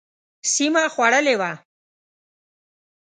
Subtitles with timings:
[0.53, 1.51] سیمه خوړلې وه.